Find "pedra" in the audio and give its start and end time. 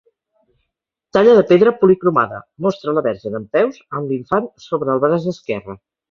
1.51-1.73